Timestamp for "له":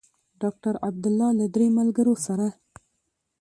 1.39-1.45